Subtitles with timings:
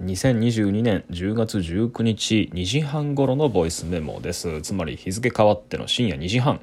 [0.00, 4.62] 2022年10月19日2時半頃のボイスメモです。
[4.62, 6.60] つまり日付変わっての深夜2時半。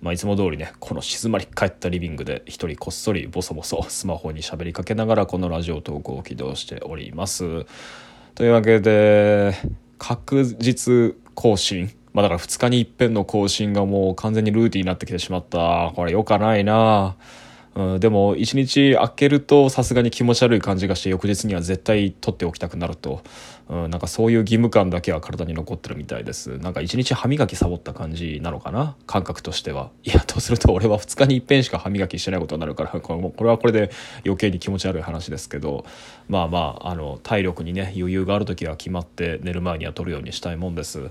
[0.00, 7.66] まあ、いつも通りねこの静まり返ったリビングで一人こっそりボソボソスマホに喋りかけながらこのラジオトークを起動しております。
[8.34, 9.52] というわけで
[9.98, 11.92] 確実更新。
[12.14, 15.92] まあだから2日に一遍の更新がもう完全にルーティンになってきてしまった。
[15.94, 17.16] これよかないな。
[17.18, 23.22] あうん、でも一日空けるとさすがに気持ち悪い感じがして翌日には絶対取っておきたくなると、
[23.68, 26.58] うん、なんかそういう義務感だけは体に残ってるみたいです。
[26.58, 28.96] なんか一日歯磨きサボった感じなのかな？
[29.06, 29.90] 感覚としては。
[30.02, 33.90] いやとすると俺は2日に一遍しか歯磨きしてないことになるからこれこれはこれで
[34.24, 35.84] 余計に気持ち悪い話ですけど。
[36.28, 41.10] まあまああの体力にね余裕がある時は決まって寝る前には取るようにしたいもんです。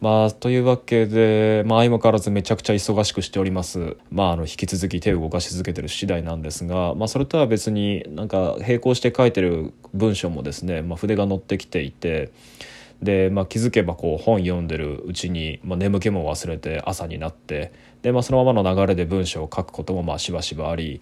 [0.00, 3.96] まあ、というわけで、まあ、相変わらずめちゃくちゃ忙しくしております。
[4.10, 12.30] まあ、あの、引き続き手を動かし続けてる次第なんですが、まあ、それとは別になんか並行して書いてる文章もですね、まあ、筆が乗ってきていて、
[13.02, 17.72] で、まあ、気づけばこう本読んでるうちに、まあ、眠気も忘れて朝になって
[18.02, 21.00] で、まあ、そのままの流れで文章を書くこともまあしばしばあり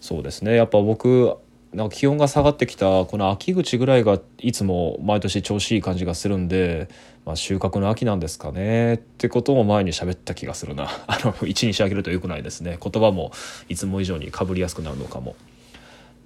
[0.00, 1.36] そうですねやっぱ僕
[1.72, 6.88] なんか気温が下がってきたこの秋口ぐらいがいつも毎年調子いい感じがするんで、
[7.24, 13.32] まあ、収穫の秋なんですかねってことも前に喋った気がするな あの一日あげるとよくないですね言葉も
[13.68, 15.34] いつも以上にかぶりやすくなるのかも。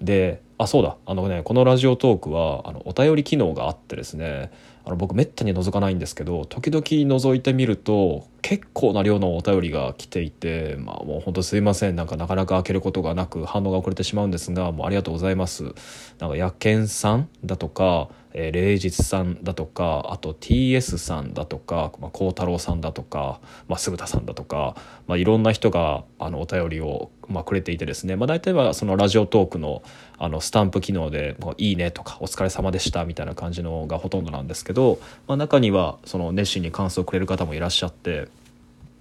[0.01, 0.97] であそうだ。
[1.05, 4.51] あのねこのラジオトークはあのお便り機能があってですね
[4.85, 11.95] あの僕めったに覗かないんですけど時々覗いてみると結構な量のお便りが来ていてまあもうほんとすいません。
[11.95, 15.63] なんかなかなか開けることがなく反応が遅れてしまうんですがもうありがとうございます。
[15.63, 24.75] なんか野犬さんだとかえー、霊実さんだとかあと TS さんだとか孝、太郎さんだとか、まあ、鈴田さんだとか、
[25.07, 29.81] まあ、いろんな人があのお便りを、まあ、くれていてですね、まあ、大体はそのラジオトークの
[30.19, 38.27] あのスタンプ機能で「もういいね」とか「お疲れ様でした」みたいな感じのがほとんどなんですけど、まあ、中にはその熱心に感想をくれる方もいらっしゃって。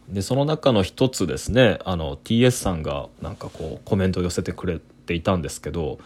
[0.09, 5.99] でその中の一つですねあの TS さんがなんかこうコメントを寄せてくれていたんですけど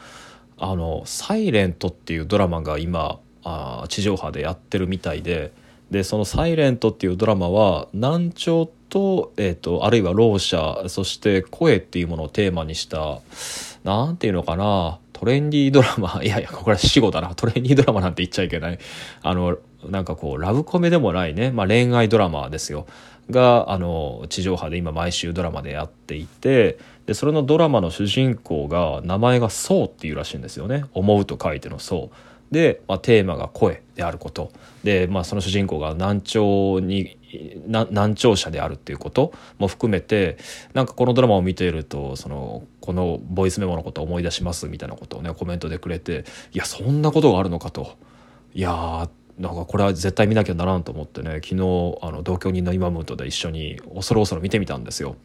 [0.61, 5.51] あの「サイレントっていうドラマが今あ地上波でやってるみたいで
[5.91, 13.21] でその「サイレントっていうドラマは難聴と,、えーと、あるいはろう者そして声っていうものをテーマにした
[13.85, 16.21] 何て言うのかなトレンディードラマ。
[16.25, 17.35] いやいやこれは死語だな。
[17.35, 18.79] トレンディードラマなんて言っちゃいけない。
[19.23, 22.87] あのなんかこうラブコメでもないね、まあ、恋愛ドラマですよ。
[23.31, 32.17] があの地上波で今毎週ドラマでやっていてでそれのドラマの主人公が名前が「そう」っていうらしいんですよね「思う」と書いての「そう」
[32.51, 34.51] で、まあ、テーマが声であること。
[34.83, 37.17] で、まあ、その主人公が難聴に
[37.69, 40.37] 難聴者であるっていうことも含めて
[40.75, 47.97] なんかこのドラマを見ているとそのこのボイスメモのことを思い出しますみたいなことをねコメントでくれていやそんなことがあるのかと。
[48.53, 49.09] いや
[49.41, 51.55] なんかこれは絶対見なきゃならんと思ってね昨日
[52.03, 55.17] あの同居人のイマムとで一緒に恐る恐る見てみたんですよ。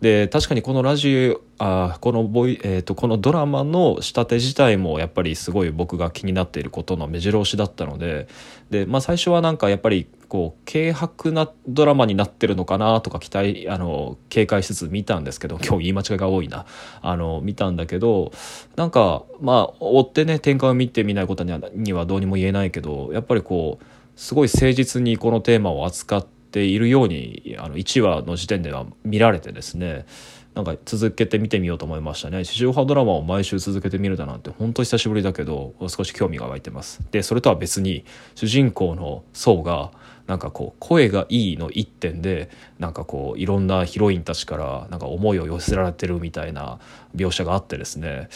[0.00, 8.26] で確かにこのラジオあこのボイ、えーと、このドラマの仕立て自体もやっぱりすごい僕が気になっていることの目白押しだったので
[8.70, 16.66] で、まあ、最初はなんかやっぱりこう軽薄なドラマになってるのかなとか期待あの警戒しつつ見たんですけど 今日言い間違いが多いな。
[17.00, 18.32] あの見たんだけど
[18.74, 23.84] なんかまあ追ってね展開を見てみないことにはにはどうにも言えないけどやっぱりこう
[24.16, 30.06] すごい誠実にこのテーマを扱ってているようにあの1話の時点では見られてですね
[30.54, 32.44] なんか続けて見てみようと思いましたね。
[32.44, 37.00] 地上波ドラマを毎週続けてみるだなんて本当久しぶりだけど少し興味が湧いてます。
[37.10, 38.04] でそれとは別に
[38.36, 39.90] 主人公の層が
[40.28, 46.78] なんかこう声がいいの一点でなんかこういろんなヒロインたちからなんか思いを寄せられてるみたいな
[47.16, 48.28] 描写があってですね。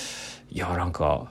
[0.50, 1.28] いやなんか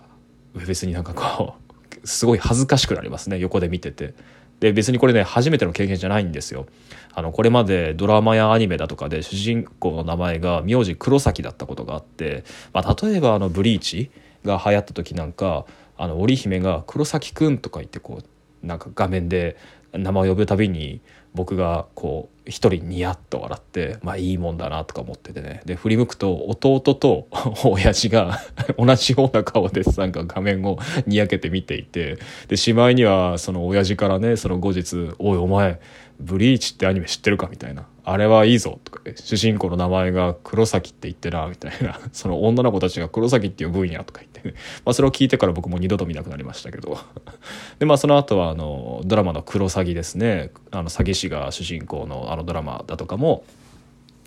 [0.56, 1.56] 別になんかこ
[2.02, 3.40] うすごい恥ずかしくなりますね。
[3.40, 4.14] 横で見てて。
[4.60, 6.66] で別にこれね初めての経験じゃないんですよ。
[7.14, 14.12] あのこれまでドラマやアニメだとかで主人公の名前が名字黒崎だったことがあって、まあ、例えばあのブリーチ
[14.46, 15.66] が流行った時なんか
[15.98, 19.58] あの織姫が「黒崎くん」とか言ってこうなんか画面で
[19.94, 21.02] 名前を呼ぶたびに
[21.34, 27.28] 僕がこう一人ニヤッと笑ってまあいいもんだなとか思っててねで振り向くと弟と
[27.64, 28.40] 親父が
[28.78, 32.18] 同じような顔でなんか画面をにやけて見ていて
[32.48, 35.80] でしまいにはその親父からねその後日「おいお前
[36.20, 42.00] ブリーチってアニメ知ってるか?」みたいなあれはいいぞとか主人公の名前が黒崎って言ってなみたいな。
[42.14, 46.98] その女の子たちが黒崎って呼ぶんやとか言って、 まあそれを聞いてから僕も二度と見なくなりましたけど。
[47.80, 50.52] でまあその後はあのドラマの「クロサギ」ですね。
[50.72, 53.44] あの詐欺師が主人公のあのドラマだとかも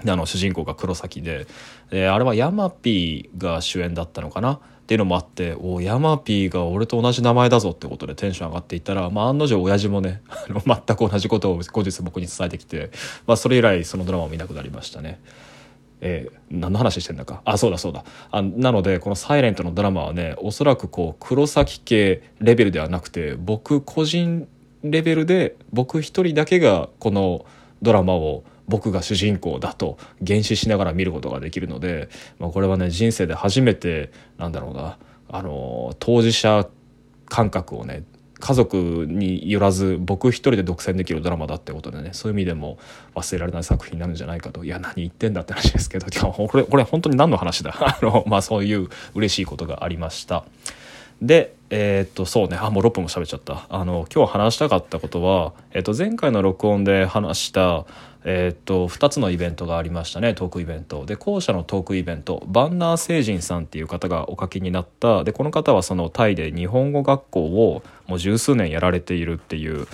[0.06, 1.47] あの主人公が黒崎で。
[1.91, 4.61] であれはヤマピーが主演だったのかな。
[4.90, 10.20] っていうのもあっておヤマピーが俺と同じ名前だぞってことでテンション上がっていったら、まあ、案の定親父もね
[10.66, 12.90] 全く同じことを後日僕に伝えてきて、
[13.25, 15.20] まあ、それ以来そのドラマを見なくなりましたね。
[16.00, 24.48] えー、何の話してんだかあそうだそうだあなのでこの「サイレントのドラマはねおそらくこう黒崎家レベルではなくて僕個人
[24.82, 27.44] レベルで僕一人だけがこの
[27.81, 32.08] ドラマを僕が主人公だと原始しながら見ることができるので、
[32.38, 36.67] まあ、これはね人生で初めてなんだろうなあの当事者
[37.28, 38.05] 感覚をね
[38.40, 42.78] 家族によらず僕一人で独占できるドラマだってことでねそういう意味でも
[43.14, 44.64] 忘れられない作品になるんじゃないかと。
[44.64, 47.75] いや何言ってんだって話ですけど これこれ本当に何の話だ？
[47.78, 50.44] あの、まあ、そういう嬉しいことがありました。
[51.20, 52.56] でえー、っとそうね。
[52.61, 53.66] あもう6分も喋っちゃった。
[53.69, 57.84] あの今日話したかったことは、えー、っと前回の録音で話した
[58.25, 61.06] えー、っと2つのイベントがありましたねトークイベント。
[61.06, 62.43] で後者のトークイベント。
[62.46, 65.25] バンナー星人さんっていう方がお書きになった。
[65.25, 69.87] でこの方はそのタイで日本語学校をもう十数年やられているっていう、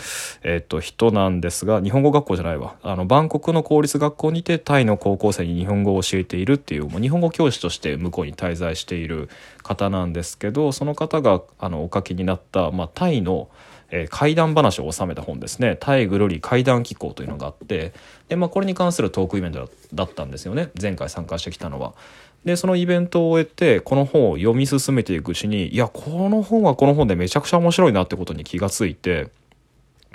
[0.42, 2.76] えー、っと人なんですが日本語学校じゃないわ。
[2.82, 9.28] あのバンコクの公立学校にてタイの高校生に日本語を教えているっていうもう日本語教師として向こうに滞在している
[9.62, 13.48] 方なんですけどその方があのお書きになった、まあ、タイの
[13.90, 17.92] 「えー、怪談話を収めた本ですね「タイぐるり怪談機構」というのがあって
[18.28, 21.94] で、まあ、これに関するトークイベントだったんですよね前回参加してきたのは。
[22.44, 29.28] でそのイベントを終えてこの本を読み進めていくうちにいやこの本はこの本でめちゃくちゃ面白いなってことに気がついて。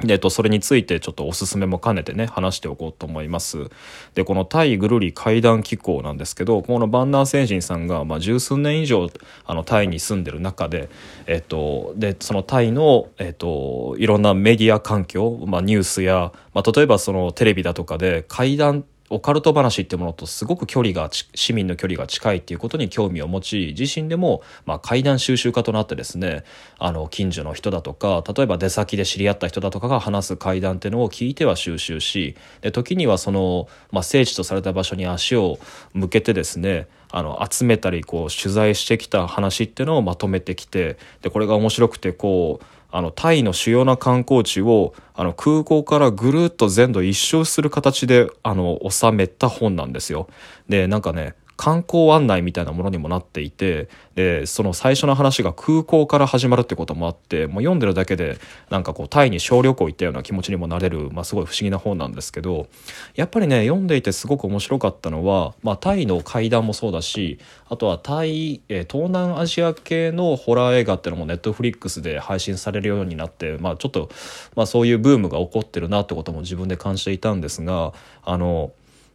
[0.08, 3.70] えっと、それについてちょっとおすすめも兼ねてね話しておこうと思います。
[4.16, 9.10] でこの対ぐるり階段機構なんですけどこのバンナー星人さんが、まあ、十数年以上
[9.46, 10.90] あのタイに住んでる中で,、
[11.28, 26.46] えっと、でそのタイの、えっと、いろんなメディア環境、まあ、ニュースや、まあ、例えばそのテレビだとかで階段オカルト話ってものとすごく距離が市民の距離が近いっていうことに興味を持ち自身でもまあ怪談収集家となってですね
[26.80, 35.60] あの近所の人だとか例えば出先で知り合った人だとかが話す怪談っていうのを聞いては収集しで時にはその、まあ、聖地とされた場所に足を
[35.94, 50.28] 向けてですねあの集めたりこう取材してきた話っていうのをまとめてきてでこれが面白くてこうあのタイの主要な観光地をあの空港からぐるっと全土一周する形であの収めた本なんですよ。
[50.68, 58.38] でなんかね観光案内みたいなものにもなっていてでその最初の話が空港から始まるってこともあってもう読んでるだけで
[58.70, 62.68] なんかこうタイに小旅行行ったような気持ちにもなれる、まあ、すごい不思議な本なんですけど
[63.16, 67.40] やっぱりね読んでいてすごく面白かったのは、まあ、タイの怪談もそうだし
[67.70, 74.10] あとはタイ、え東南アジア系のホラー映画っていうのもネットフリックスで配信されるようになって、まあ、ちょっと、
[74.56, 77.94] まあ、そういうブームが起こってるなってことも自分で感じていたんですが
[78.24, 78.72] あの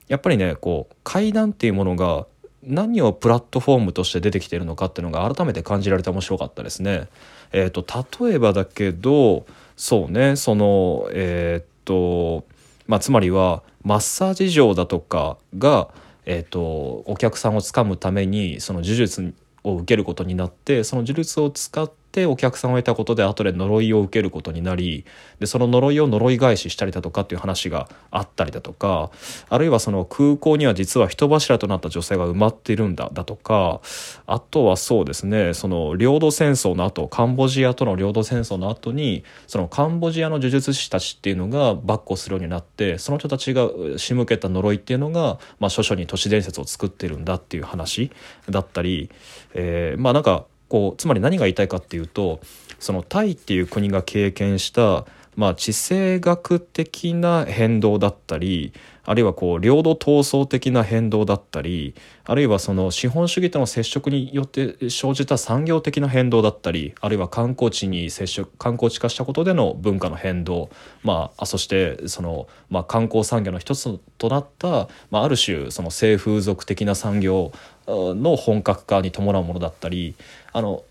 [0.09, 2.27] やっぱりねこう怪談っていうものが
[2.63, 7.09] 何をプラットフォームとして出てきているのかっていうのが改めて感じられて面白かったですね。
[7.53, 7.85] えーと、
[8.27, 12.45] 例えばだけどそうねそのえっ、と
[12.87, 15.89] まあつまりはマッサージ場だとかが、
[16.25, 25.05] えーとお客さんをつかむためにその呪術を受けることになってその呪術を使ってお客さんを得たことで後で呪いを受けることになり
[25.39, 29.11] でその呪いを呪い返ししたりだとかっていう話があったりだとか
[29.51, 33.81] あるいはその空港には実は人柱となった女性が埋まっているんだだとか
[34.27, 48.11] あとはそうですねその領土戦争の後カンボジアとの領土戦争の後にそのカンボジアの呪術師たちっていうのが跋扈するようになってその人たちが仕向けた呪いっていうのが、まあ、諸々に都市伝説を作ってるんだっていう話
[48.49, 49.11] だったり、
[49.55, 52.41] えー、まあなんかこうつまり何が言いたいかっていうと
[52.79, 55.07] そのタイっていう国が経験した
[55.37, 58.73] まあ、地政学的な変動だったり
[59.05, 70.71] あるいはこう領土闘争的な変動だったりあるいはその資本主義との接触によって生じた産業的な変動だったりあるいは観光地に接触観光地化したことでの文化の変動、
[71.05, 77.53] まあ、そしてその、まあ、観光産業の一つとなった、まあ、ある種その性風俗的な産業
[77.87, 80.17] の本格化に伴うものだったり
[80.53, 80.83] あの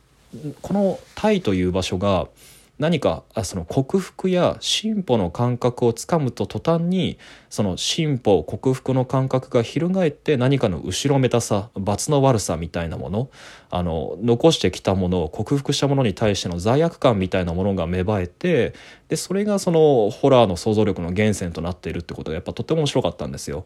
[0.62, 2.28] このタイという場所が
[2.77, 7.17] 何かその克服や進歩の感覚をつかむと途端に
[7.50, 13.29] その進歩克服の感覚が翻って何かの後ろめたさ罰の悪さみたいなもの
[13.70, 18.74] あの残してきたものを克服したものに対しての罪悪感みたいなものが芽生えて
[19.08, 23.63] でそれがそのホラーの想像力の源泉となっているってことがやっぱとても面白かったんですよ。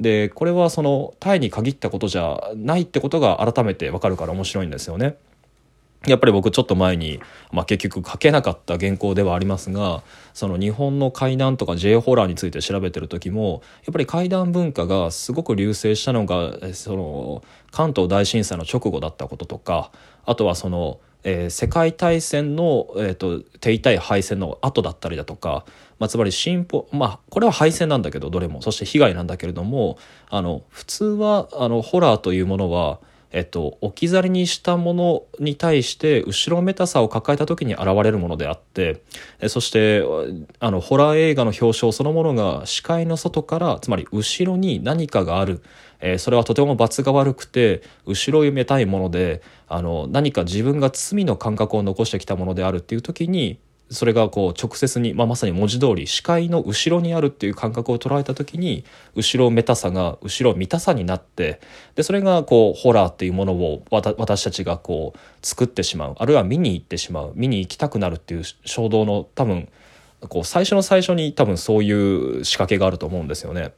[0.00, 5.16] でこれはそのタイに限ったことじゃないってことが改めてわかるから面白いんですよね。
[6.06, 7.20] やっぱり僕ちょっと前に、
[7.52, 10.02] まあ、結局書けなかった原稿ではありますが
[10.34, 19.92] その日本の怪談とか J ホラーについて調べてる時もやっぱり怪談文化がすごく隆盛したのがその関東大震災の直後だったこととか
[20.24, 25.64] あとはその、えー、世界大戦の、えーと、手痛い敗戦の後だったりだとか、
[26.00, 28.60] まあ、つまり進歩まあこれは敗戦なんだけどどれも。
[28.62, 29.98] そして被害なんだけれども
[30.30, 32.98] あの普通はあのホラーというものは
[33.32, 39.02] えっと、置き去りにしたものに対して後ろめたさを抱えた時に現れるものであって
[39.48, 40.04] そして
[40.60, 45.62] あのホラー映画の表彰そのものが視界の外からつまり後ろに何かがある、
[46.00, 53.58] えー、それはとても罰が悪くて後ろをめたいものであの何か自分が罪の感覚を残してきたものであるっていう時に
[53.92, 58.84] それがこう直接に、まあ、まさに文字通り視界の後ろにあるっていう感覚を捉えた時に
[59.14, 61.60] 後ろめたさが後ろ見たさになって
[61.94, 69.68] でそれがこうホラーっていうものを私たちがこう作ってしまうあるいは見に行ってしまう見に行きたくなるっていう衝動の多分
[70.28, 73.72] こう最初の最初に多分そういう仕掛けがあると思うんですよね。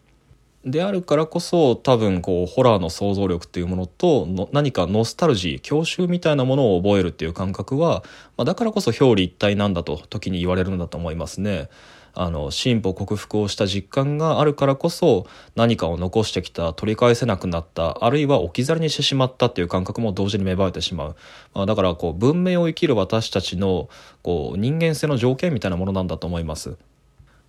[0.65, 8.03] であるからこそ多分こうホラーの想像力っていうものとの何かノスタルジー郷愁みたいなものを覚えるっていう感覚は、
[8.37, 11.69] まあ、だからこそ表裏一体なんだと時に言われるんだと思いますね。
[12.17, 21.17] あの進歩克服をした実感があるからこそ何かを残してきた取り返せなくなったあるいは置き去りにしてしまったっていう感覚も同時に芽生えてしまう、
[21.55, 23.89] まあ、だからこう文明を生きる私たちの
[24.23, 26.79] こう人間性の条件みたいなものなんだと思います。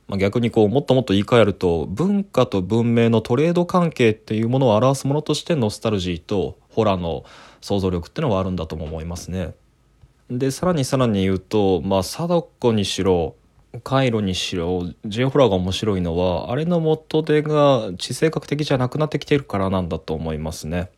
[0.07, 7.25] まあ、逆にこうもっともっと言い換えると文化と文明のトレード関係っていうものを表すものとしてノスタルジーとホラーの
[7.61, 9.55] 想像力っていうのはあるんだとも思いますね。
[10.29, 13.35] でさらにさらに言うと、まあ、貞子にしろ
[13.83, 20.89] カイロにしろ J ホラーが面白いのはあれの元手が地政学的じゃなくなってきてるからなんだと思いますね。